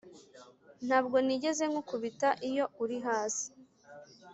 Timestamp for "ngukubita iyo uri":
1.71-2.97